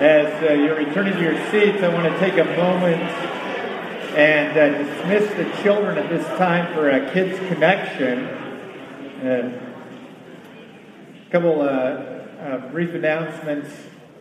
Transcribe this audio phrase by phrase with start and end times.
[0.00, 3.00] As uh, you're returning to your seats, I want to take a moment
[4.14, 8.26] and uh, dismiss the children at this time for a kids' connection.
[9.22, 9.58] A
[11.30, 13.70] couple uh, uh, brief announcements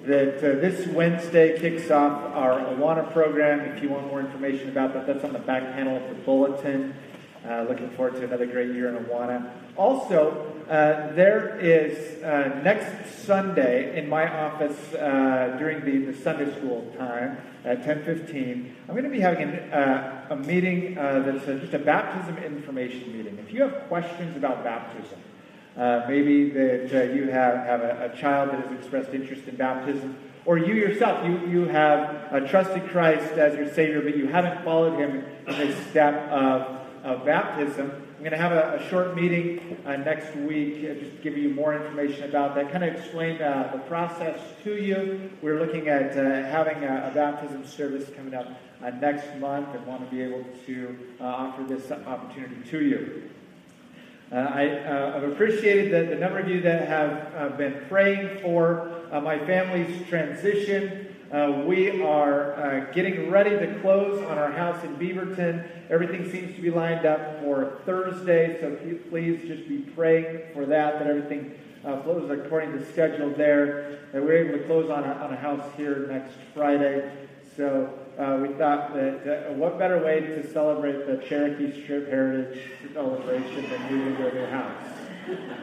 [0.06, 3.60] that uh, this Wednesday kicks off our Awana program.
[3.60, 6.94] If you want more information about that, that's on the back panel of the bulletin.
[7.48, 9.52] Uh, looking forward to another great year in Awana.
[9.78, 16.52] Also, uh, there is uh, next Sunday in my office uh, during the, the Sunday
[16.58, 18.72] school time at 10:15.
[18.88, 22.39] I'm going to be having an, uh, a meeting uh, that's a, just a baptism
[22.39, 23.38] information meeting.
[23.38, 25.20] If you have questions about baptism,
[26.08, 30.58] maybe that you have, have a, a child that has expressed interest in baptism, or
[30.58, 35.23] you yourself, you, you have trusted Christ as your Savior, but you haven't followed Him
[35.48, 37.91] in this step of of baptism.
[37.91, 41.52] I'm going to have a, a short meeting uh, next week, uh, just give you
[41.52, 45.30] more information about that, kind of explain uh, the process to you.
[45.44, 48.48] We're looking at uh, having a, a, baptism service coming up
[48.84, 53.30] uh, next month and want to be able to uh, offer this opportunity to you.
[54.31, 60.06] I, have appreciated the, the, number of you that have been praying for my family's
[60.09, 61.05] transition.
[61.31, 65.68] Uh, we are uh, getting ready to close on our house in Beaverton.
[65.90, 68.76] Everything seems to be lined up for Thursday, so
[69.09, 73.98] please just be praying for that, that everything uh, flows according to schedule there.
[74.14, 77.12] That we're able to close on a, on a house here next Friday.
[77.58, 82.62] So uh, we thought that uh, what better way to celebrate the Cherokee Strip Heritage
[82.94, 84.84] celebration than moving to a new house.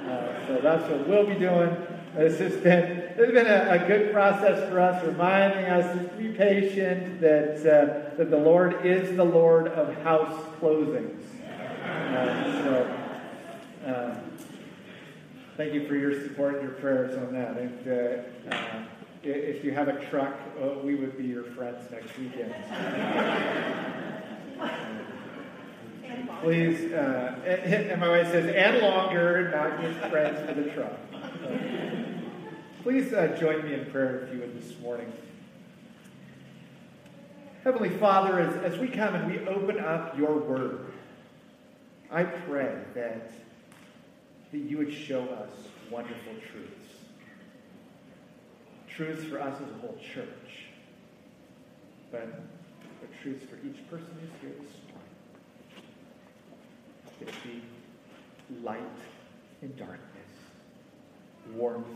[0.09, 1.77] Uh, so that's what we'll be doing.
[2.15, 6.09] This has been, this has been a, a, good process for us, reminding us to
[6.19, 11.23] be patient, that, uh, that the Lord is the Lord of house closings.
[11.83, 12.99] Uh, so,
[13.87, 14.15] uh,
[15.57, 17.57] thank you for your support and your prayers on that.
[17.57, 18.85] And uh, uh,
[19.23, 22.55] if you have a truck, uh, we would be your friends next weekend.
[26.43, 30.99] Please, and my wife says, and longer, not just friends for the truck.
[32.82, 35.12] Please uh, join me in prayer if you would this morning.
[37.62, 40.87] Heavenly Father, as, as we come and we open up your word,
[42.10, 43.31] I pray that,
[44.50, 45.50] that you would show us
[45.92, 46.97] wonderful truths.
[48.88, 50.66] Truths for us as a whole church,
[52.10, 52.26] but,
[53.00, 55.12] but truths for each person who's here this morning.
[57.21, 58.81] It be light
[59.62, 60.00] in darkness,
[61.54, 61.87] warmth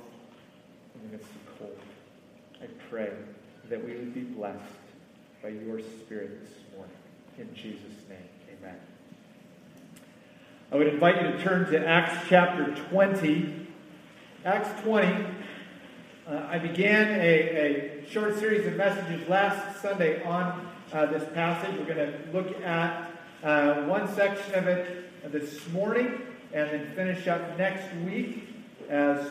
[0.96, 1.78] in the midst of cold.
[2.62, 3.12] I pray
[3.68, 4.60] that we would be blessed
[5.42, 6.96] by your Spirit this morning.
[7.38, 8.18] In Jesus' name,
[8.58, 8.76] amen.
[10.72, 13.66] I would invite you to turn to Acts chapter 20.
[14.44, 15.26] Acts 20.
[16.28, 21.76] Uh, I began a, a, short series of messages last Sunday on uh, this passage.
[21.78, 23.10] We're going to look at
[23.42, 26.20] uh, one section of it this morning
[26.52, 28.48] and then finish up next week
[28.88, 29.28] as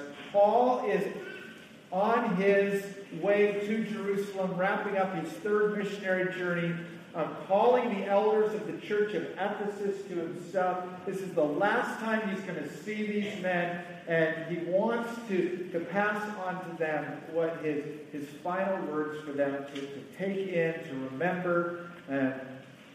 [2.36, 2.84] his
[3.22, 6.76] way to Jerusalem, wrapping up his third missionary journey,
[7.16, 10.84] um, calling the elders of the church of Ephesus to himself.
[11.06, 15.70] This is the last time he's going to see these men, and he wants to,
[15.72, 20.50] to pass on to them what his, his final words for them to, to take
[20.50, 21.90] in, to remember.
[22.12, 22.32] Uh,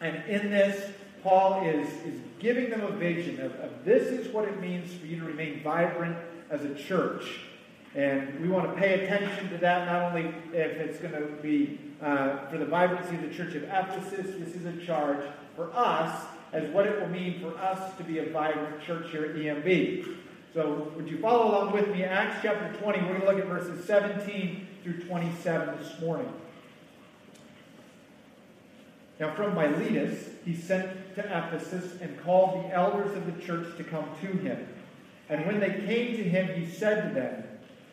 [0.03, 0.93] and in this,
[1.23, 5.07] Paul is, is giving them a vision of, of this is what it means for
[5.07, 6.17] you to remain vibrant
[6.51, 7.41] as a church.
[7.95, 11.81] And we want to pay attention to that, not only if it's going to be
[12.01, 15.25] uh, for the vibrancy of the church of Ephesus, this is a charge
[15.57, 19.25] for us as what it will mean for us to be a vibrant church here
[19.25, 20.17] at EMB.
[20.55, 22.03] So, would you follow along with me?
[22.03, 26.33] Acts chapter 20, we're going to look at verses 17 through 27 this morning.
[29.21, 33.85] Now, from Miletus, he sent to Ephesus and called the elders of the church to
[33.85, 34.67] come to him.
[35.29, 37.45] And when they came to him, he said to them,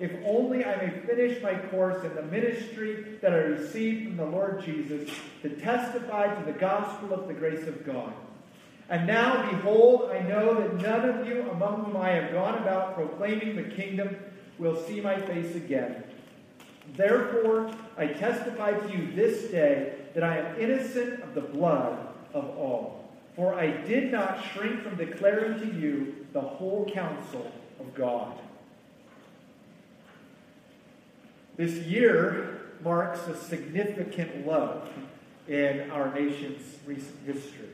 [0.00, 4.24] if only I may finish my course in the ministry that I received from the
[4.24, 5.10] Lord Jesus
[5.42, 8.12] to testify to the gospel of the grace of God.
[8.88, 12.94] And now, behold, I know that none of you among whom I have gone about
[12.94, 14.16] proclaiming the kingdom
[14.58, 16.02] will see my face again.
[16.96, 22.44] Therefore, I testify to you this day that I am innocent of the blood of
[22.56, 23.08] all.
[23.36, 28.38] For I did not shrink from declaring to you the whole counsel of God.
[31.60, 34.80] This year marks a significant low
[35.46, 37.68] in our nation's recent history.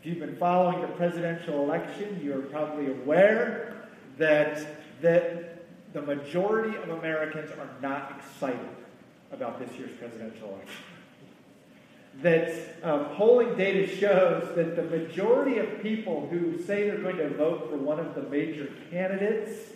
[0.00, 3.86] If you've been following the presidential election, you're probably aware
[4.18, 4.66] that,
[5.00, 8.68] that the majority of Americans are not excited
[9.30, 10.84] about this year's presidential election
[12.20, 12.52] that
[12.82, 17.70] uh, polling data shows that the majority of people who say they're going to vote
[17.70, 19.72] for one of the major candidates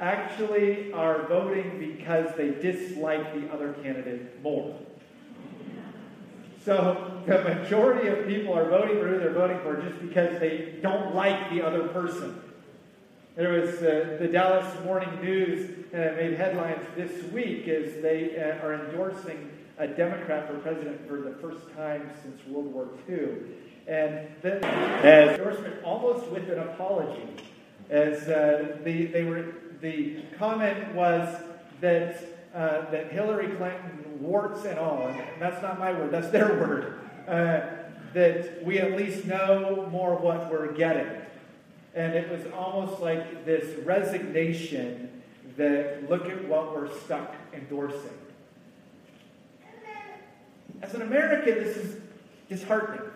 [0.00, 4.78] actually are voting because they dislike the other candidate more.
[6.64, 10.78] So the majority of people are voting for who they're voting for just because they
[10.82, 12.42] don't like the other person.
[13.36, 18.66] There was uh, the Dallas Morning News uh, made headlines this week as they uh,
[18.66, 23.28] are endorsing a Democrat for president for the first time since World War II.
[23.86, 27.28] And then as endorsement almost with an apology,
[27.90, 31.42] as uh, the, they were, the comment was
[31.80, 32.22] that,
[32.54, 37.00] uh, that Hillary Clinton, warts and all, and that's not my word, that's their word,
[37.28, 37.60] uh,
[38.14, 41.22] that we at least know more what we're getting.
[41.94, 45.22] And it was almost like this resignation
[45.56, 48.10] that look at what we're stuck endorsing.
[50.82, 52.00] As an American, this is
[52.48, 53.10] disheartening.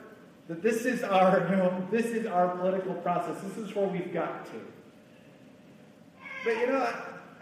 [0.49, 3.41] That this is our, you know, this is our political process.
[3.43, 4.53] This is where we've got to.
[6.45, 6.93] But you know,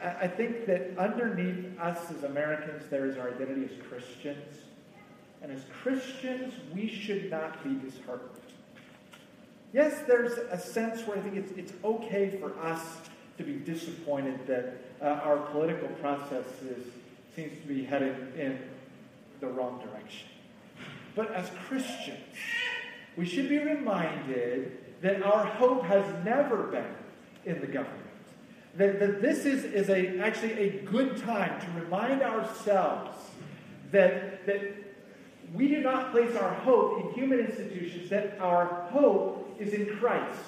[0.02, 4.58] I, I think that underneath us as Americans, there is our identity as Christians.
[5.40, 8.30] And as Christians, we should not be disheartened.
[9.72, 12.82] Yes, there's a sense where I think it's, it's okay for us
[13.36, 16.84] to be disappointed that uh, our political process is,
[17.36, 18.58] seems to be headed in
[19.40, 20.28] the wrong direction.
[21.14, 22.18] But as Christians,
[23.16, 26.94] we should be reminded that our hope has never been
[27.44, 28.07] in the government.
[28.78, 33.18] That, that this is, is a, actually a good time to remind ourselves
[33.90, 34.60] that, that
[35.52, 40.38] we do not place our hope in human institutions, that our hope is in Christ.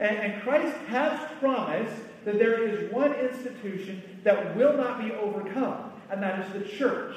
[0.00, 1.94] And, and Christ has promised
[2.24, 7.16] that there is one institution that will not be overcome, and that is the church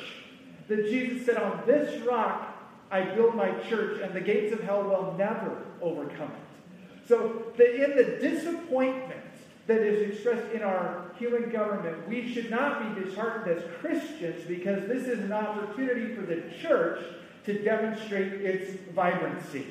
[0.67, 2.55] that Jesus said, On this rock
[2.91, 7.07] I build my church, and the gates of hell will never overcome it.
[7.07, 9.20] So, the, in the disappointment
[9.67, 14.87] that is expressed in our human government, we should not be disheartened as Christians because
[14.87, 17.03] this is an opportunity for the church
[17.45, 19.65] to demonstrate its vibrancy.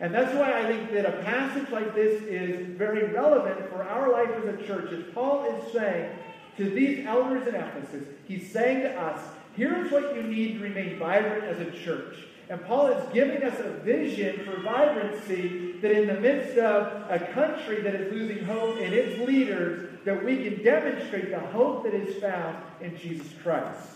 [0.00, 4.10] And that's why I think that a passage like this is very relevant for our
[4.10, 4.92] life as a church.
[4.92, 6.10] As Paul is saying
[6.56, 9.20] to these elders in Ephesus, he's saying to us,
[9.54, 12.16] Here's what you need to remain vibrant as a church.
[12.48, 17.18] And Paul is giving us a vision for vibrancy that in the midst of a
[17.32, 21.94] country that is losing hope in its leaders, that we can demonstrate the hope that
[21.94, 23.88] is found in Jesus Christ.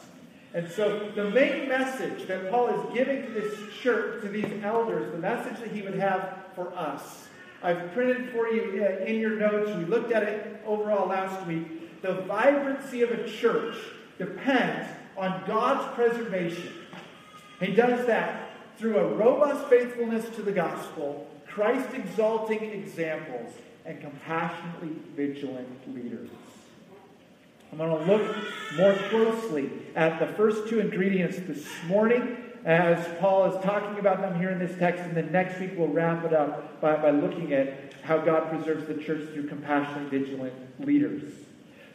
[0.55, 5.13] And so the main message that Paul is giving to this church, to these elders,
[5.13, 7.29] the message that he would have for us.
[7.63, 9.71] I've printed for you uh, in your notes.
[9.77, 12.03] We looked at it overall last week.
[12.03, 13.77] The vibrancy of a church
[14.19, 16.73] depends on God's preservation.
[17.61, 23.53] He does that through a robust faithfulness to the gospel, Christ exalting examples,
[23.85, 26.29] and compassionately vigilant leaders.
[27.73, 28.37] I'm going to look
[28.77, 34.39] more closely at the first two ingredients this morning as Paul is talking about them
[34.39, 37.53] here in this text, and then next week we'll wrap it up by, by looking
[37.53, 41.33] at how God preserves the church through compassionately vigilant leaders.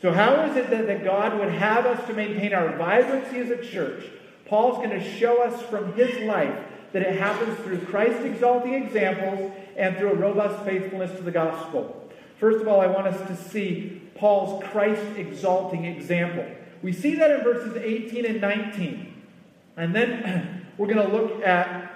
[0.01, 3.49] So, how is it that, that God would have us to maintain our vibrancy as
[3.49, 4.05] a church?
[4.51, 6.53] Paul's going to show us from his life
[6.91, 12.11] that it happens through Christ exalting examples and through a robust faithfulness to the gospel.
[12.37, 16.45] First of all, I want us to see Paul's Christ exalting example.
[16.81, 19.23] We see that in verses 18 and 19.
[19.77, 21.89] And then we're going to look at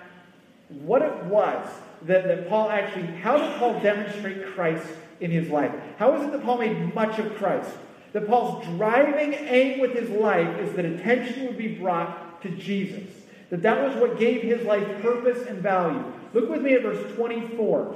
[0.70, 1.68] what it was
[2.04, 4.88] that, that Paul actually, how did Paul demonstrate Christ
[5.20, 5.74] in his life?
[5.98, 7.72] How is it that Paul made much of Christ?
[8.16, 13.10] that Paul's driving aim with his life is that attention would be brought to Jesus.
[13.50, 16.04] That that was what gave his life purpose and value.
[16.34, 17.96] Look with me at verse 24,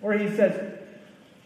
[0.00, 0.78] where he says,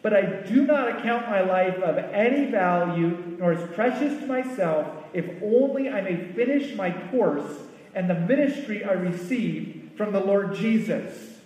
[0.02, 4.86] But I do not account my life of any value, nor as precious to myself,
[5.12, 7.58] if only I may finish my course
[7.94, 11.38] and the ministry I received from the Lord Jesus.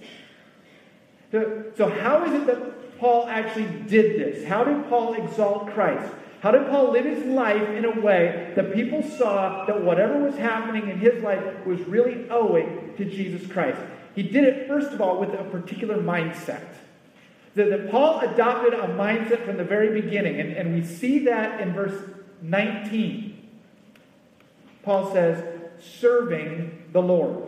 [1.32, 4.46] So, so how is it that Paul actually did this?
[4.46, 6.12] How did Paul exalt Christ?
[6.44, 10.36] How did Paul live his life in a way that people saw that whatever was
[10.36, 13.78] happening in his life was really owing to Jesus Christ?
[14.14, 16.66] He did it, first of all, with a particular mindset.
[17.54, 21.62] That, that Paul adopted a mindset from the very beginning, and, and we see that
[21.62, 21.98] in verse
[22.42, 23.48] 19.
[24.82, 25.42] Paul says,
[25.80, 27.42] serving the Lord.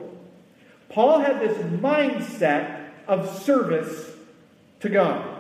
[0.89, 4.13] Paul had this mindset of service
[4.81, 5.36] to God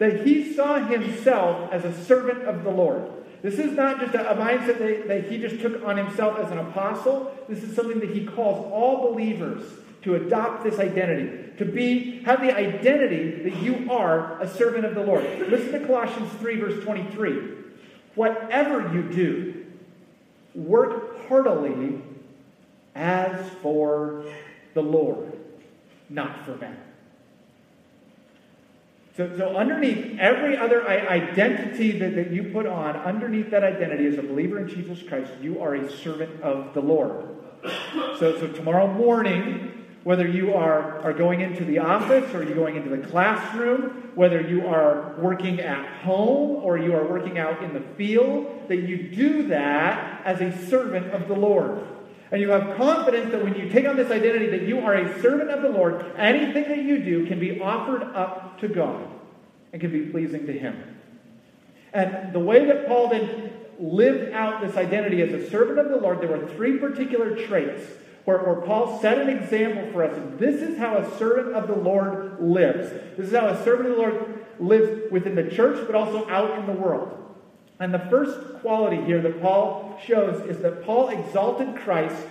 [0.00, 3.04] that he saw himself as a servant of the Lord.
[3.42, 6.58] This is not just a, mindset that, that he just took on himself as an
[6.58, 7.32] apostle.
[7.48, 9.62] This is something that he calls all believers
[10.02, 14.94] to adopt this identity, to be have the identity that you are a servant of
[14.94, 15.22] the Lord.
[15.50, 17.38] Listen to Colossians 3, verse 23.
[18.14, 19.66] Whatever you do,
[20.54, 22.00] work heartily
[22.94, 24.24] as for
[24.72, 25.38] the Lord,
[26.08, 26.78] not for men.
[29.16, 34.18] So, so underneath every other identity that, that you put on, underneath that identity as
[34.18, 37.26] a believer in Jesus Christ, you are a servant of the Lord.
[38.18, 42.76] So, so tomorrow morning, whether you are, are going into the office or you're going
[42.76, 47.74] into the classroom, whether you are working at home or you are working out in
[47.74, 51.84] the field, that you do that as a servant of the Lord.
[52.32, 55.20] And you have confidence that when you take on this identity that you are a
[55.20, 59.08] servant of the Lord, anything that you do can be offered up to God
[59.72, 60.96] and can be pleasing to Him.
[61.92, 65.96] And the way that Paul then lived out this identity as a servant of the
[65.96, 67.84] Lord, there were three particular traits
[68.24, 70.16] where, where Paul set an example for us.
[70.38, 72.90] This is how a servant of the Lord lives.
[73.16, 76.58] This is how a servant of the Lord lives within the church, but also out
[76.58, 77.19] in the world.
[77.80, 82.26] And the first quality here that Paul shows is that Paul exalted Christ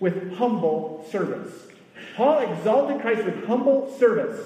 [0.00, 1.52] with humble service.
[2.16, 4.40] Paul exalted Christ with humble service.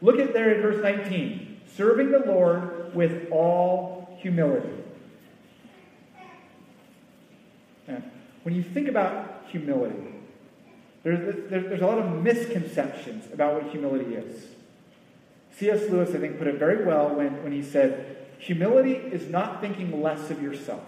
[0.00, 4.70] Look at there in verse 19 serving the Lord with all humility.
[8.44, 10.14] When you think about humility,
[11.02, 14.46] there's, there's a lot of misconceptions about what humility is.
[15.56, 15.90] C.S.
[15.90, 20.02] Lewis, I think, put it very well when, when he said, Humility is not thinking
[20.02, 20.84] less of yourself.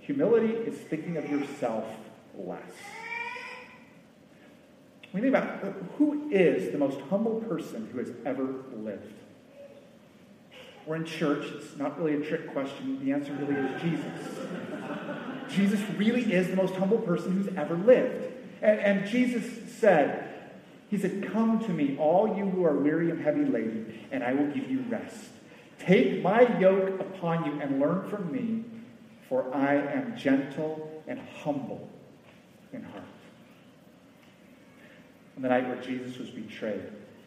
[0.00, 1.84] Humility is thinking of yourself
[2.34, 2.72] less.
[5.12, 9.12] You think about who is the most humble person who has ever lived?
[10.86, 11.44] We're in church.
[11.56, 13.04] It's not really a trick question.
[13.04, 14.38] The answer really is Jesus.
[15.50, 18.32] Jesus really is the most humble person who's ever lived.
[18.62, 20.26] And, and Jesus said,
[20.88, 24.32] He said, Come to me, all you who are weary and heavy laden, and I
[24.32, 25.32] will give you rest.
[25.80, 28.64] Take my yoke upon you and learn from me,
[29.28, 31.88] for I am gentle and humble
[32.72, 33.04] in heart.
[35.36, 36.82] On the night where Jesus was betrayed,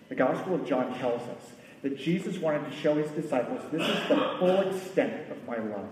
[0.07, 4.07] the Gospel of John tells us that Jesus wanted to show his disciples this is
[4.07, 5.89] the full extent of my love.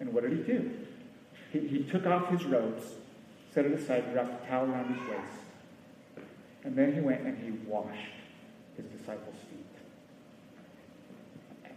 [0.00, 0.70] And what did he do?
[1.52, 2.94] He, he took off his robes,
[3.52, 6.26] set it aside, wrapped a towel around his waist.
[6.64, 8.12] And then he went and he washed
[8.76, 9.49] his disciples' feet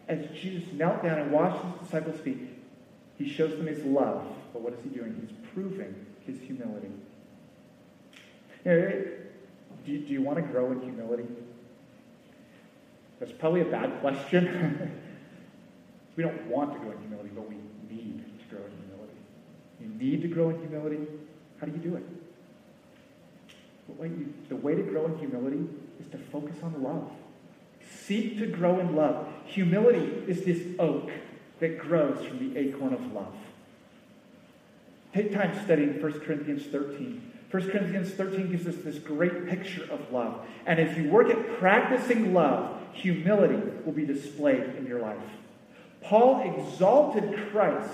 [0.08, 2.50] as Jesus knelt down and washed his disciples' feet,
[3.18, 4.26] he shows them his love.
[4.52, 5.16] But what is he doing?
[5.20, 5.96] He's proving
[6.26, 6.92] his humility.
[8.66, 9.04] You know,
[9.86, 11.28] do, you, do you want to grow in humility?
[13.20, 14.92] That's probably a bad question.
[16.16, 17.56] we don't want to grow in humility, but we
[17.90, 19.18] need to grow in humility.
[19.82, 21.08] You need to grow in humility.
[21.60, 22.04] How do you do it?
[24.02, 25.66] You, the way to grow in humility
[26.00, 27.10] is to focus on love.
[28.06, 29.33] Seek to grow in love.
[29.48, 31.12] Humility is this oak
[31.60, 33.34] that grows from the acorn of love.
[35.14, 37.32] Take time studying 1 Corinthians 13.
[37.52, 40.44] 1 Corinthians 13 gives us this great picture of love.
[40.66, 45.22] And as you work at practicing love, humility will be displayed in your life.
[46.02, 47.94] Paul exalted Christ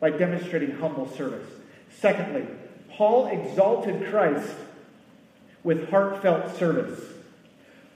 [0.00, 1.48] by demonstrating humble service.
[1.98, 2.46] Secondly,
[2.90, 4.54] Paul exalted Christ
[5.62, 7.00] with heartfelt service.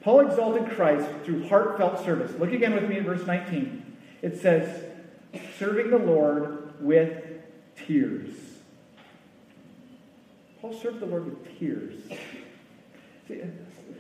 [0.04, 2.38] Paul exalted Christ through heartfelt service.
[2.38, 3.96] Look again with me at verse 19.
[4.20, 4.84] It says,
[5.58, 7.24] serving the Lord with
[7.74, 8.34] tears.
[10.60, 11.94] Paul served the Lord with tears.
[13.26, 13.40] See,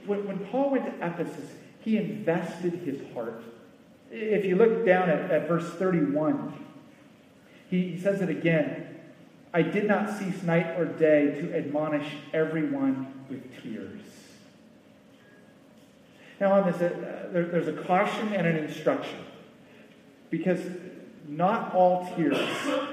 [0.04, 3.42] when, when Paul went to Ephesus, he invested his heart.
[4.10, 6.52] If you look down at, at verse 31,
[7.70, 9.00] he, he says it again.
[9.54, 14.02] I did not cease night or day to admonish everyone with tears.
[16.40, 19.18] Now, on this, uh, there, there's a caution and an instruction.
[20.30, 20.60] Because
[21.26, 22.38] not all tears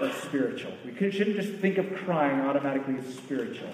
[0.02, 0.74] are spiritual.
[0.86, 3.70] We shouldn't just think of crying automatically as spiritual.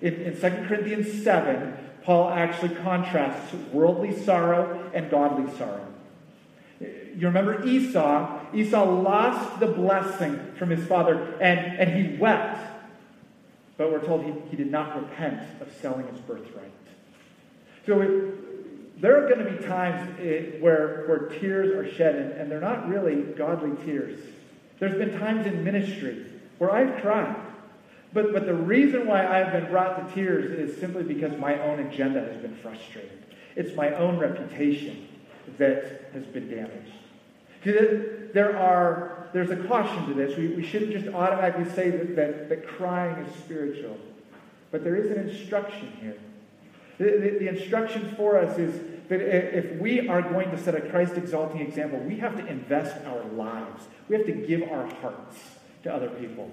[0.00, 5.86] In, in 2 Corinthians 7, Paul actually contrasts worldly sorrow and godly sorrow.
[6.80, 8.40] You remember Esau?
[8.52, 12.60] Esau lost the blessing from his father and, and he wept.
[13.76, 16.72] But we're told he, he did not repent of selling his birthright.
[17.86, 18.32] So
[19.04, 22.58] there are going to be times it, where, where tears are shed, and, and they're
[22.58, 24.18] not really godly tears.
[24.78, 26.24] There's been times in ministry
[26.56, 27.36] where I've cried.
[28.14, 31.80] But, but the reason why I've been brought to tears is simply because my own
[31.80, 33.26] agenda has been frustrated.
[33.56, 35.06] It's my own reputation
[35.58, 36.92] that has been damaged.
[37.62, 40.34] There are, there's a caution to this.
[40.38, 43.98] We, we shouldn't just automatically say that, that, that crying is spiritual.
[44.70, 46.16] But there is an instruction here.
[46.98, 50.80] The, the, the instruction for us is that if we are going to set a
[50.80, 53.84] Christ exalting example, we have to invest our lives.
[54.08, 55.36] We have to give our hearts
[55.82, 56.50] to other people.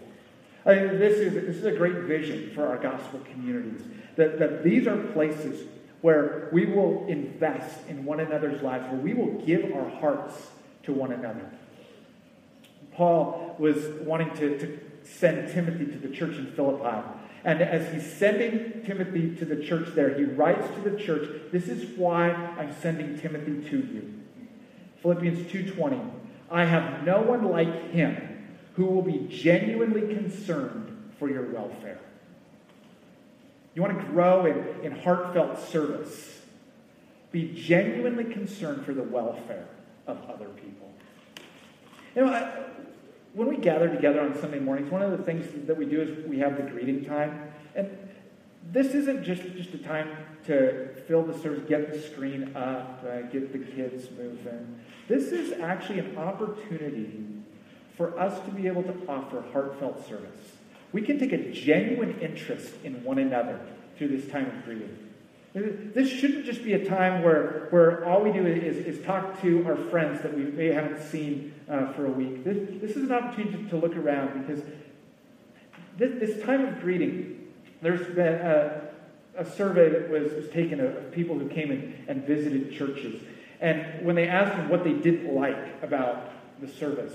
[0.65, 3.81] I mean, this, is, this is a great vision for our gospel communities.
[4.15, 5.67] That, that these are places
[6.01, 10.49] where we will invest in one another's lives, where we will give our hearts
[10.83, 11.49] to one another.
[12.91, 17.07] Paul was wanting to, to send Timothy to the church in Philippi.
[17.43, 21.67] And as he's sending Timothy to the church there, he writes to the church, This
[21.67, 24.21] is why I'm sending Timothy to you.
[25.01, 25.99] Philippians 2:20.
[26.51, 28.45] I have no one like him
[28.75, 31.99] who will be genuinely concerned for your welfare.
[33.73, 36.41] You want to grow in, in heartfelt service.
[37.31, 39.67] Be genuinely concerned for the welfare
[40.05, 40.91] of other people.
[42.15, 42.65] You know,
[43.33, 46.25] when we gather together on Sunday mornings, one of the things that we do is
[46.27, 47.51] we have the greeting time.
[47.75, 47.89] And
[48.71, 50.09] this isn't just, just a time
[50.45, 54.79] to fill the service, get the screen up, uh, get the kids moving.
[55.07, 57.25] This is actually an opportunity
[57.95, 60.55] for us to be able to offer heartfelt service.
[60.91, 63.59] We can take a genuine interest in one another
[63.97, 65.10] through this time of greeting.
[65.53, 69.65] This shouldn't just be a time where, where all we do is, is talk to
[69.67, 72.45] our friends that we may haven't seen uh, for a week.
[72.45, 74.63] This, this is an opportunity to look around because
[75.97, 77.47] this, this time of greeting,
[77.81, 78.81] there's been a,
[79.35, 83.21] a survey that was, was taken of, people who came in and visited churches.
[83.59, 87.13] And when they asked them what they didn't like about the service,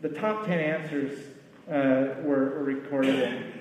[0.00, 1.18] the top 10 answers
[1.68, 3.57] uh, were, were, recorded.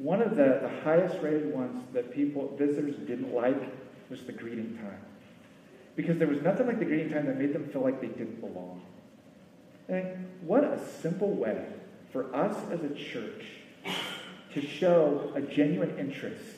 [0.00, 3.60] One of the, the highest rated ones that people, visitors didn't like
[4.08, 5.00] was the greeting time.
[5.94, 8.40] Because there was nothing like the greeting time that made them feel like they didn't
[8.40, 8.80] belong.
[9.88, 11.66] And what a simple way
[12.12, 13.44] for us as a church
[14.54, 16.56] to show a genuine interest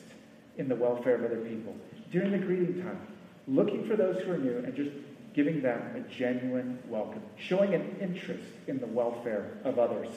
[0.57, 1.75] in the welfare of other people
[2.11, 2.99] during the greeting time,
[3.47, 4.91] looking for those who are new and just
[5.33, 10.07] giving them a genuine welcome, showing an interest in the welfare of others.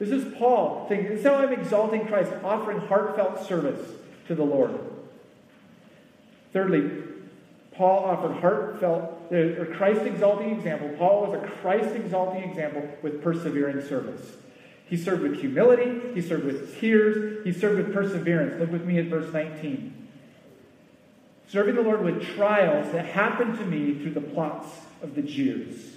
[0.00, 3.88] This is Paul saying, This is how I'm exalting Christ, offering heartfelt service
[4.26, 4.76] to the Lord.
[6.52, 6.90] Thirdly,
[7.72, 10.88] Paul offered heartfelt, uh, or Christ exalting example.
[10.98, 14.36] Paul was a Christ exalting example with persevering service.
[14.86, 18.58] He served with humility, he served with tears, he served with perseverance.
[18.58, 19.98] Look with me at verse 19
[21.50, 24.68] serving the Lord with trials that happened to me through the plots
[25.02, 25.96] of the Jews.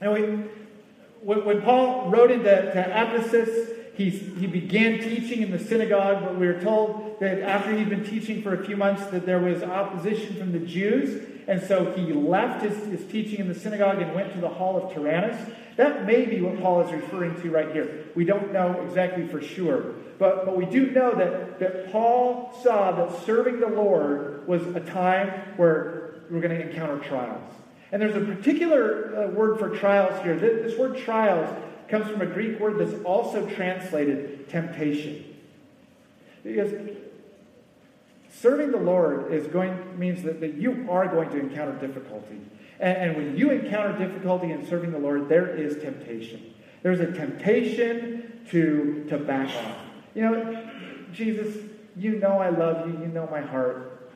[0.00, 0.50] And we,
[1.24, 6.46] when Paul wrote into to Ephesus, he, he began teaching in the synagogue, but we
[6.46, 10.36] are told that after he'd been teaching for a few months that there was opposition
[10.36, 14.32] from the Jews, and so he left his, his teaching in the synagogue and went
[14.34, 15.50] to the hall of Tyrannus.
[15.76, 18.04] That may be what Paul is referring to right here.
[18.14, 19.94] We don't know exactly for sure.
[20.18, 24.80] But, but we do know that, that Paul saw that serving the Lord was a
[24.80, 27.52] time where we're going to encounter trials.
[27.94, 30.36] And there's a particular uh, word for trials here.
[30.36, 31.48] This, word trials
[31.88, 35.24] comes from a Greek word that's also translated temptation.
[36.42, 36.72] Because
[38.32, 42.40] serving the Lord is going means that, that you are going to encounter difficulty.
[42.80, 46.52] And, and when you encounter difficulty in serving the Lord, there is temptation.
[46.82, 49.76] There's a temptation to, to back off.
[50.16, 50.68] You know,
[51.12, 51.62] Jesus,
[51.96, 52.98] you know I love you.
[53.02, 54.10] You know my heart.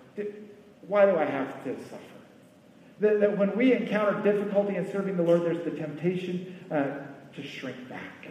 [0.89, 2.18] Why do I have to suffer?
[3.01, 6.99] That, that when we encounter difficulty in serving the Lord, there's the temptation uh,
[7.35, 8.29] to shrink back.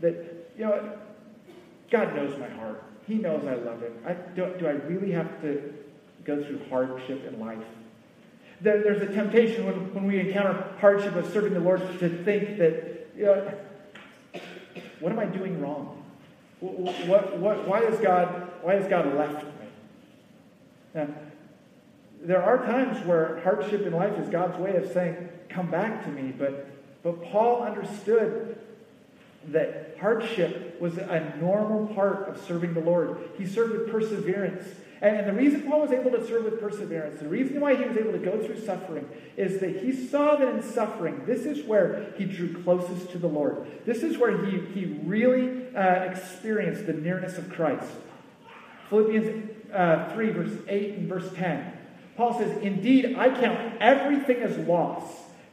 [0.00, 0.14] That,
[0.56, 0.98] you know,
[1.90, 2.82] God knows my heart.
[3.06, 3.92] He knows I love him.
[4.06, 5.74] I, do, do I really have to
[6.24, 7.58] go through hardship in life?
[8.60, 12.58] There, there's a temptation when, when we encounter hardship of serving the Lord to think
[12.58, 13.52] that, you know,
[15.00, 16.02] What am I doing wrong?
[16.60, 19.50] What, what, what, why, is God, why has God left me?
[20.94, 21.08] Now,
[22.26, 26.10] there are times where hardship in life is God's way of saying, Come back to
[26.10, 26.32] me.
[26.36, 26.68] But,
[27.04, 28.58] but Paul understood
[29.48, 33.16] that hardship was a normal part of serving the Lord.
[33.38, 34.66] He served with perseverance.
[35.00, 37.84] And, and the reason Paul was able to serve with perseverance, the reason why he
[37.84, 41.64] was able to go through suffering, is that he saw that in suffering, this is
[41.64, 43.66] where he drew closest to the Lord.
[43.84, 47.92] This is where he, he really uh, experienced the nearness of Christ.
[48.90, 51.75] Philippians uh, 3, verse 8 and verse 10.
[52.16, 55.02] Paul says, Indeed, I count everything as loss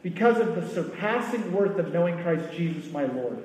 [0.02, 3.42] because of the surpassing worth of knowing Christ Jesus my Lord.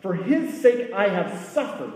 [0.00, 1.92] For his sake I have suffered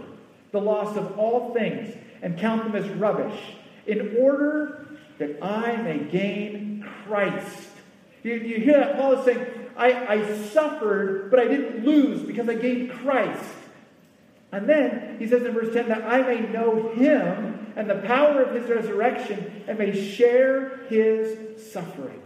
[0.52, 3.40] the loss of all things and count them as rubbish,
[3.86, 4.86] in order
[5.18, 7.68] that I may gain Christ.
[8.22, 8.96] You, you hear that?
[8.96, 13.44] Paul is saying, I, I suffered, but I didn't lose because I gained Christ.
[14.52, 18.42] And then he says in verse 10 that I may know him and the power
[18.42, 22.20] of his resurrection and may share his sufferings.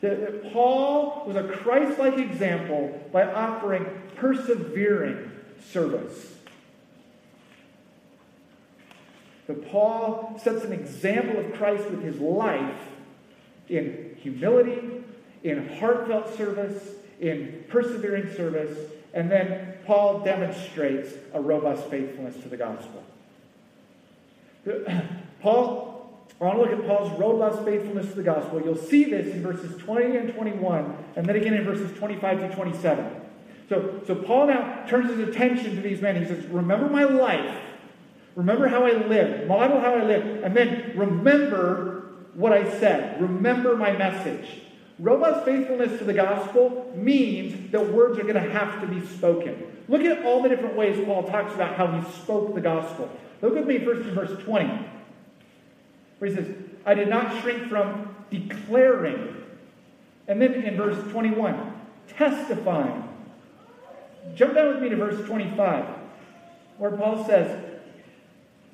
[0.00, 5.30] That, that Paul was a Christ like example by offering persevering
[5.68, 6.34] service.
[9.46, 12.80] That Paul sets an example of Christ with his life
[13.68, 14.99] in humility,
[15.42, 18.76] in heartfelt service, in persevering service,
[19.12, 23.02] and then Paul demonstrates a robust faithfulness to the gospel.
[25.42, 28.62] Paul, I want to look at Paul's robust faithfulness to the gospel.
[28.62, 32.54] You'll see this in verses 20 and 21, and then again in verses 25 to
[32.54, 33.16] 27.
[33.68, 36.20] So, so Paul now turns his attention to these men.
[36.20, 37.56] He says, Remember my life
[38.36, 39.48] Remember how I lived.
[39.48, 40.44] Model how I lived.
[40.44, 43.20] And then remember what I said.
[43.20, 44.62] Remember my message.
[45.00, 49.56] Robust faithfulness to the gospel means that words are going to have to be spoken.
[49.88, 53.10] Look at all the different ways Paul talks about how he spoke the gospel.
[53.40, 54.68] Look with me first in verse 20,
[56.18, 59.36] where he says, I did not shrink from declaring.
[60.28, 63.08] And then in verse 21, testifying.
[64.34, 65.86] Jump down with me to verse 25,
[66.76, 67.70] where Paul says,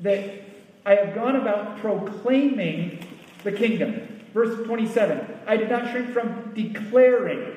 [0.00, 0.42] that
[0.84, 2.98] I have gone about proclaiming
[3.44, 4.15] the kingdom.
[4.36, 7.56] Verse 27 I did not shrink from declaring.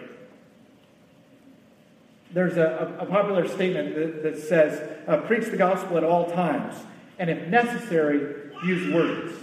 [2.32, 6.76] There's a, a popular statement that, that says, uh, preach the gospel at all times,
[7.18, 9.34] and if necessary, use words.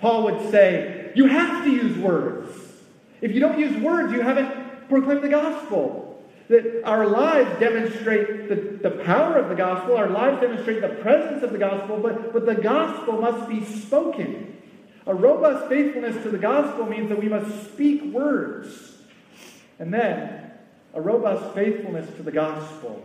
[0.00, 2.50] Paul would say, you have to use words.
[3.20, 6.24] If you don't use words, you haven't proclaimed the gospel.
[6.48, 11.42] That our lives demonstrate the, the power of the gospel, our lives demonstrate the presence
[11.42, 14.54] of the gospel, but, but the gospel must be spoken.
[15.08, 18.98] A robust faithfulness to the gospel means that we must speak words.
[19.78, 20.52] And then,
[20.92, 23.02] a robust faithfulness to the gospel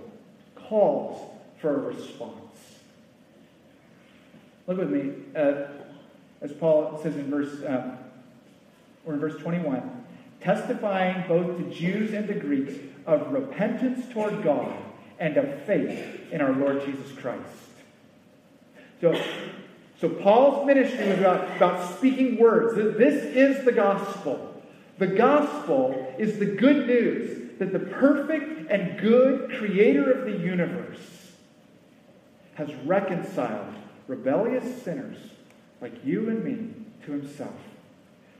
[0.55, 2.33] calls for a response.
[4.67, 5.67] Look with me, uh,
[6.41, 7.95] as Paul says in verse, uh,
[9.05, 10.05] or in verse 21,
[10.41, 12.73] testifying both to Jews and to Greeks
[13.05, 14.75] of repentance toward God
[15.19, 17.43] and of faith in our Lord Jesus Christ.
[18.99, 19.13] So,
[19.99, 22.75] so Paul's ministry was about, about speaking words.
[22.75, 24.61] This is the gospel.
[24.97, 31.31] The gospel is the good news that the perfect and good creator of the universe
[32.55, 33.73] has reconciled
[34.07, 35.17] rebellious sinners
[35.81, 36.69] like you and me
[37.05, 37.55] to himself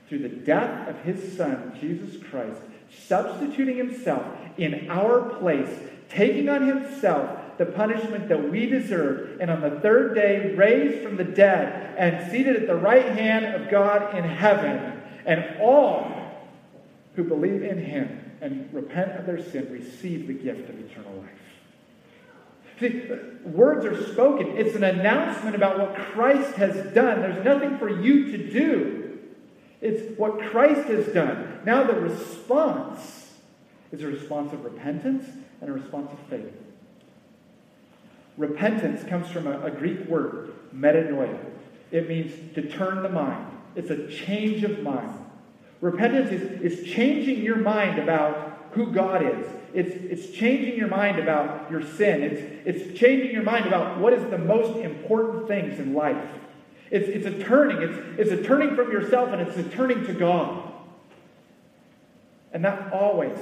[0.08, 2.62] through the death of his son, Jesus Christ,
[3.08, 4.26] substituting himself
[4.58, 5.70] in our place,
[6.10, 11.18] taking on himself the punishment that we deserved, and on the third day raised from
[11.18, 15.02] the dead and seated at the right hand of God in heaven.
[15.26, 16.12] And all
[17.16, 21.30] who believe in him and repent of their sin receive the gift of eternal life.
[22.80, 23.04] See,
[23.46, 24.58] words are spoken.
[24.58, 27.22] It's an announcement about what Christ has done.
[27.22, 29.20] There's nothing for you to do.
[29.80, 31.60] It's what Christ has done.
[31.66, 33.34] Now the response
[33.92, 35.26] is a response of repentance
[35.62, 36.54] and a response of faith.
[38.38, 41.40] Repentance comes from a, a Greek word, metanoia.
[41.92, 43.46] It means to turn the mind.
[43.76, 45.20] It's a change of mind.
[45.82, 49.48] Repentance is, is changing your mind about who God is.
[49.74, 52.24] It's, it's changing your mind about your sin.
[52.24, 56.26] It's, it's changing your mind about what is the most important things in life.
[56.90, 57.82] It's, it's a turning.
[57.82, 60.72] It's, it's a turning from yourself and it's a turning to God.
[62.52, 63.38] And that always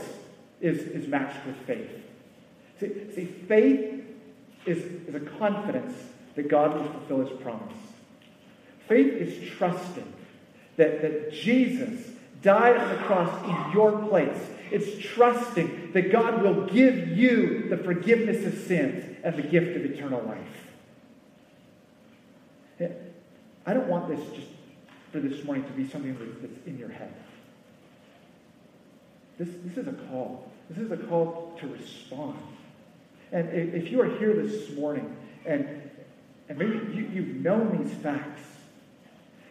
[0.62, 1.92] is, is matched with faith.
[2.80, 4.02] See, see faith
[4.66, 5.94] is, is a confidence
[6.36, 7.74] that God will fulfill his promise.
[8.88, 10.14] Faith is trusting
[10.78, 14.38] that, that Jesus died on the cross in your place.
[14.72, 19.86] It's trusting that God will give you the forgiveness of sins and the gift of
[19.86, 20.62] eternal life.
[23.66, 24.48] I don't want this just
[25.12, 27.14] for this morning to be something that's in your head.
[29.38, 30.52] This, this is a call.
[30.70, 32.38] This is a call to respond.
[33.32, 35.16] And if you are here this morning
[35.46, 35.68] and,
[36.50, 38.42] and maybe you, you've known these facts,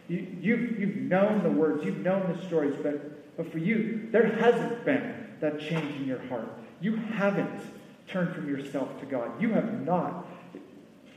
[0.07, 4.27] you, you've, you've known the words, you've known the stories, but, but for you, there
[4.27, 6.47] hasn't been that change in your heart.
[6.79, 7.61] You haven't
[8.07, 9.41] turned from yourself to God.
[9.41, 10.27] You have not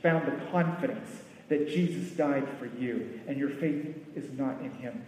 [0.01, 1.09] found the confidence
[1.49, 5.03] that Jesus died for you, and your faith is not in him.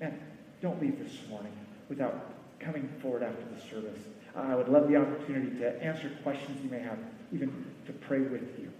[0.00, 0.18] And
[0.60, 1.52] don't leave this morning
[1.88, 2.32] without
[2.64, 4.00] coming forward after the service.
[4.36, 6.98] Uh, I would love the opportunity to answer questions you may have,
[7.32, 8.70] even to pray with you.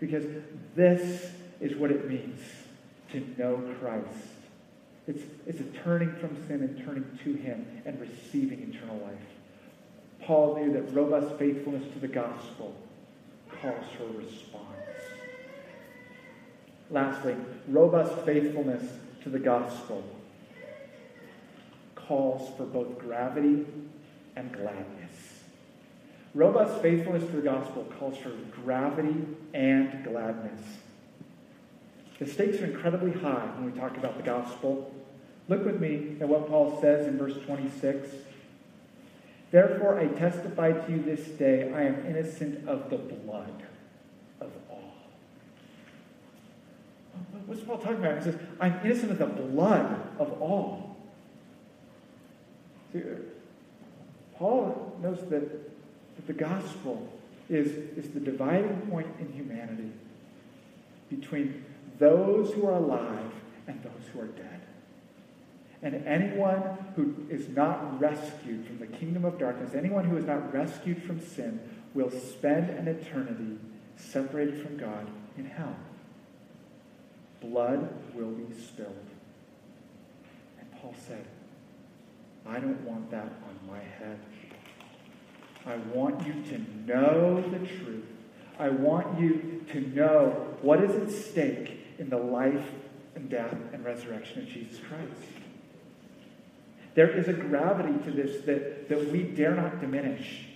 [0.00, 0.24] Because
[0.74, 2.40] this is what it means
[3.12, 4.06] to know Christ.
[5.06, 9.18] It's, it's a turning from sin and turning to Him and receiving eternal life.
[10.22, 12.76] Paul knew that robust faithfulness to the gospel
[13.60, 14.64] calls for a response.
[16.90, 18.84] Lastly, robust faithfulness
[19.22, 20.04] to the gospel
[22.08, 23.66] calls for both gravity
[24.34, 25.12] and gladness.
[26.34, 28.30] Robust faithfulness to the gospel calls for
[28.62, 29.14] gravity
[29.54, 30.60] and gladness.
[32.18, 34.92] The stakes are incredibly high when we talk about the gospel.
[35.48, 38.08] Look with me at what Paul says in verse 26.
[39.50, 43.62] Therefore, I testify to you this day, I am innocent of the blood
[44.40, 44.92] of all.
[47.46, 48.18] What's Paul talking about?
[48.18, 50.87] He says, I'm innocent of the blood of all.
[52.92, 53.02] See,
[54.36, 57.12] Paul knows that, that the gospel
[57.48, 59.92] is, is the dividing point in humanity
[61.10, 61.64] between
[61.98, 63.32] those who are alive
[63.66, 64.60] and those who are dead.
[65.82, 66.62] And anyone
[66.96, 71.20] who is not rescued from the kingdom of darkness, anyone who is not rescued from
[71.20, 71.60] sin,
[71.94, 73.58] will spend an eternity
[73.96, 75.76] separated from God in hell.
[77.40, 79.06] Blood will be spilled.
[80.58, 81.24] And Paul said,
[82.48, 84.18] I don't want that on my head.
[85.66, 88.06] I want you to know the truth.
[88.58, 92.66] I want you to know what is at stake in the life
[93.14, 95.28] and death and resurrection of Jesus Christ.
[96.94, 100.46] There is a gravity to this that, that we dare not diminish.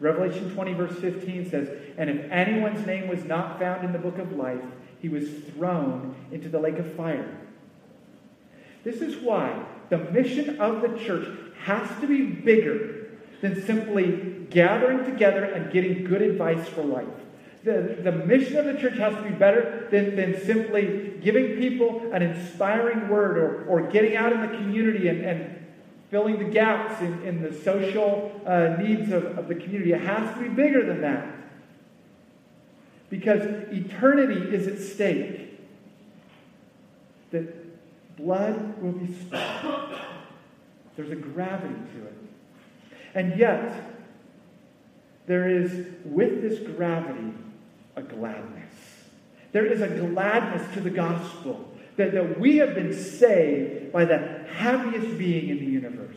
[0.00, 4.18] Revelation 20, verse 15 says, And if anyone's name was not found in the book
[4.18, 4.64] of life,
[5.00, 7.34] he was thrown into the lake of fire.
[8.84, 11.28] This is why the mission of the church
[11.62, 13.08] has to be bigger
[13.40, 17.06] than simply gathering together and getting good advice for life.
[17.64, 22.12] The, the mission of the church has to be better than, than simply giving people
[22.12, 25.66] an inspiring word or, or getting out in the community and, and
[26.10, 29.92] filling the gaps in, in the social uh, needs of, of the community.
[29.92, 31.26] It has to be bigger than that.
[33.10, 35.60] Because eternity is at stake.
[37.32, 37.65] That
[38.16, 39.94] blood will be spilled.
[40.96, 42.14] There's a gravity to it.
[43.14, 43.94] And yet,
[45.26, 47.32] there is, with this gravity,
[47.96, 48.72] a gladness.
[49.52, 54.18] There is a gladness to the gospel that, that we have been saved by the
[54.52, 56.16] happiest being in the universe.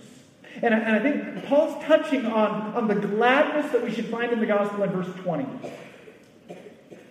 [0.62, 4.32] And I, and I think Paul's touching on, on the gladness that we should find
[4.32, 5.46] in the gospel in verse 20.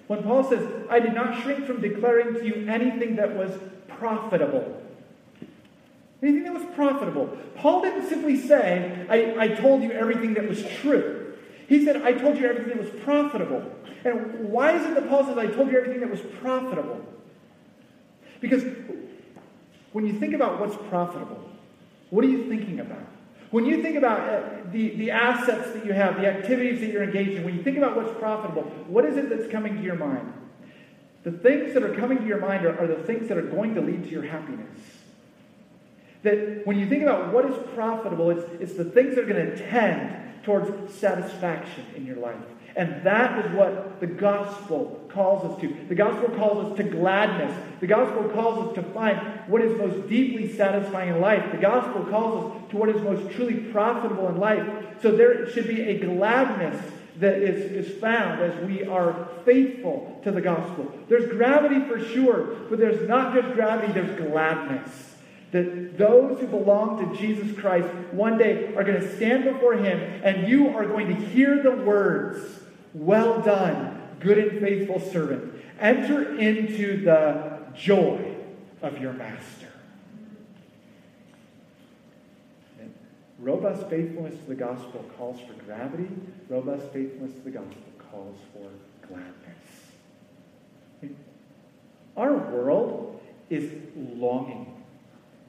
[0.09, 3.53] When Paul says, I did not shrink from declaring to you anything that was
[3.87, 4.83] profitable.
[6.23, 7.39] Anything that was profitable.
[7.57, 11.37] Paul didn't simply say, I, I told you everything that was true.
[11.69, 13.71] He said, I told you everything that was profitable.
[14.05, 17.05] And why is it that Paul says, I told you everything that was profitable?
[18.41, 18.65] Because
[19.93, 21.51] when you think about what's profitable,
[22.09, 23.05] what are you thinking about?
[23.51, 27.03] When you think about uh, the, the assets that you have, the activities that you're
[27.03, 29.95] engaged in, when you think about what's profitable, what is it that's coming to your
[29.95, 30.33] mind?
[31.23, 33.75] The things that are coming to your mind are, are the things that are going
[33.75, 34.79] to lead to your happiness.
[36.23, 39.51] That when you think about what is profitable, it's, it's the things that are going
[39.51, 42.37] to tend towards satisfaction in your life.
[42.79, 45.77] And that is what the gospel calls us to.
[45.89, 47.53] The gospel calls us to gladness.
[47.81, 51.51] The gospel calls us to find what is most deeply satisfying in life.
[51.51, 54.65] The gospel calls us to what is most truly profitable in life.
[55.03, 56.81] So there should be a gladness
[57.17, 60.93] that is, is found as we are faithful to the gospel.
[61.09, 65.17] There's gravity for sure, but there's not just gravity, there's gladness.
[65.51, 69.99] That those who belong to Jesus Christ one day are going to stand before Him,
[70.23, 72.58] and you are going to hear the words
[72.95, 75.55] well done, good and faithful servant.
[75.81, 78.35] Enter into the joy
[78.83, 79.69] of your master.
[83.39, 86.09] Robust faithfulness to the gospel calls for gravity.
[86.49, 88.69] Robust faithfulness to the gospel calls for
[89.07, 89.35] gladness.
[92.17, 94.83] Our world is longing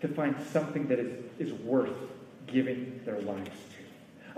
[0.01, 1.97] to find something that is, is worth
[2.45, 3.78] giving their lives to.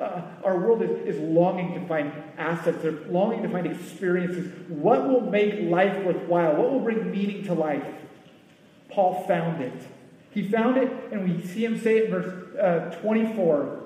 [0.02, 4.52] Uh, our world is, is longing to find assets, they're longing to find experiences.
[4.68, 6.56] What will make life worthwhile?
[6.56, 7.86] What will bring meaning to life?
[8.90, 9.80] Paul found it.
[10.32, 13.84] He found it, and we see him say it in verse uh, 24.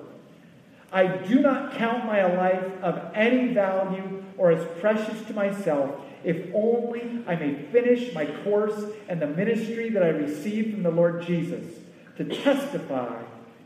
[0.93, 6.53] I do not count my life of any value or as precious to myself, if
[6.53, 11.23] only I may finish my course and the ministry that I received from the Lord
[11.23, 11.65] Jesus
[12.15, 13.21] to testify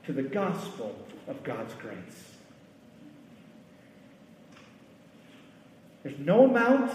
[0.06, 0.96] to the gospel
[1.28, 2.29] of God's grace.
[6.04, 6.92] There's no amount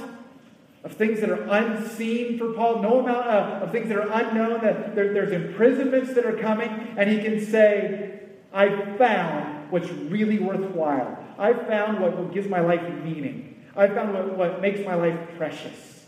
[0.84, 4.60] of things that are unseen for Paul, no amount of, of things that are unknown,
[4.62, 8.20] that there, there's imprisonments that are coming, and he can say,
[8.52, 11.18] I found what's really worthwhile.
[11.38, 13.64] I found what, gives my life meaning.
[13.76, 16.04] I found what, what makes my life precious.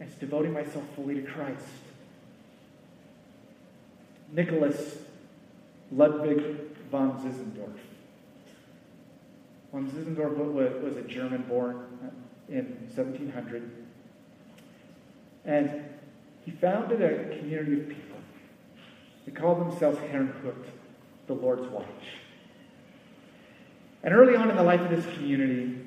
[0.00, 1.66] It's devoting myself fully to Christ.
[4.32, 4.98] Nicholas
[5.90, 6.40] Ludwig
[6.90, 7.78] von Zinzendorf.
[9.72, 13.70] Von Zinzendorf was a German born uh, in 1700.
[15.44, 15.84] And
[16.44, 18.16] he founded a community of people.
[19.26, 20.64] They called themselves Herrnhut,
[21.26, 21.84] the Lord's Watch.
[24.02, 25.84] And early on in the life of this community,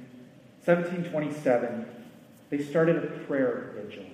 [0.66, 1.86] 1727,
[2.52, 4.06] they started a prayer vigil,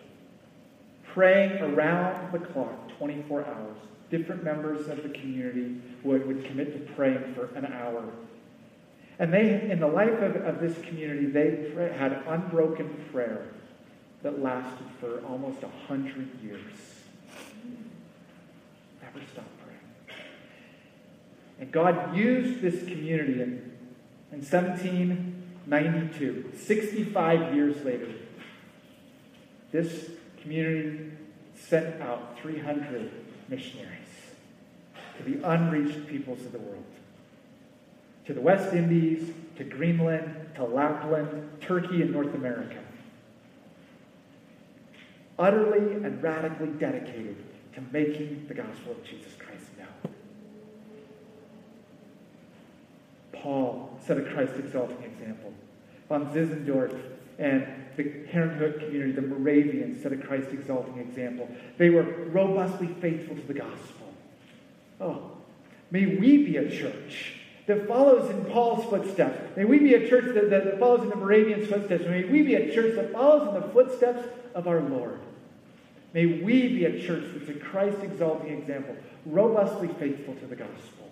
[1.04, 3.78] praying around the clock, 24 hours.
[4.10, 8.06] Different members of the community would, would commit to praying for an hour
[9.20, 13.48] and they, in the life of, of this community, they had unbroken prayer
[14.22, 16.62] that lasted for almost a hundred years.
[19.02, 19.80] Never stopped praying.
[21.60, 23.72] And God used this community in,
[24.32, 28.14] in 1792, 65 years later.
[29.72, 31.14] This community
[31.56, 33.10] sent out 300
[33.50, 33.94] missionaries
[35.18, 36.84] to the unreached peoples of the world
[38.28, 42.78] to the West Indies, to Greenland, to Lapland, Turkey, and North America.
[45.40, 47.38] Utterly and radically dedicated
[47.74, 50.14] to making the gospel of Jesus Christ known.
[53.32, 55.54] Paul set a Christ exalting example.
[56.10, 57.00] Von Zinzendorf
[57.40, 61.48] and the Herrnhut community, the Moravians, set a Christ exalting example.
[61.78, 64.14] They were robustly faithful to the gospel.
[65.00, 65.32] Oh,
[65.92, 67.38] may we be a church
[67.68, 69.56] that follows in Paul's footsteps.
[69.56, 72.06] May we be a church that, that follows in the Moravian's footsteps.
[72.06, 75.20] May we be a church that follows in the footsteps of our Lord.
[76.14, 81.12] May we be a church that's a Christ exalting example, robustly faithful to the gospel.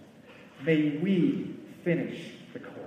[0.63, 2.79] May we finish the course.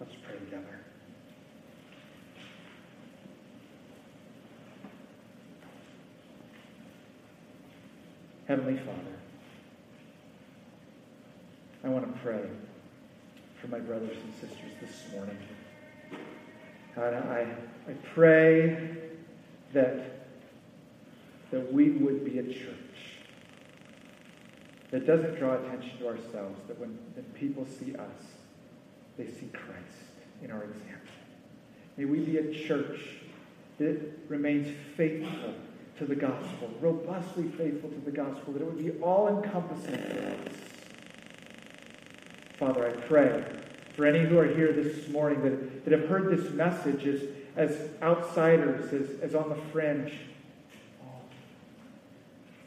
[0.00, 0.80] Let's pray together.
[8.48, 8.98] Heavenly Father,
[11.84, 12.42] I want to pray
[13.60, 15.36] for my brothers and sisters this morning.
[16.94, 17.46] God, I,
[17.88, 18.96] I pray
[19.72, 20.28] that,
[21.50, 22.76] that we would be a church
[24.92, 28.36] that doesn't draw attention to ourselves, that when, when people see us,
[29.18, 30.86] they see Christ in our example.
[31.96, 33.00] May we be a church
[33.78, 35.54] that remains faithful
[35.98, 40.48] to the gospel, robustly faithful to the gospel, that it would be all encompassing for
[40.48, 40.61] us.
[42.62, 43.44] Father, I pray
[43.96, 47.22] for any who are here this morning that, that have heard this message as,
[47.56, 50.12] as outsiders, as, as on the fringe.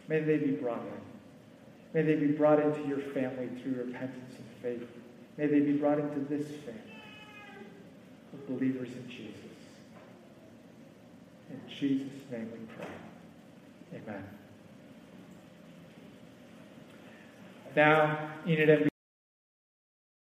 [0.09, 1.93] May they be brought in.
[1.93, 4.89] May they be brought into your family through repentance and faith.
[5.37, 6.81] May they be brought into this family
[8.33, 9.33] of believers in Jesus.
[11.51, 14.01] In Jesus' name we pray.
[14.03, 14.23] Amen.
[17.77, 18.89] Now, Enid